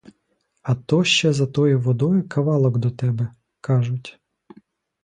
[0.61, 3.27] А то ще за тою водою кавалок до тебе,
[3.61, 4.19] кажуть.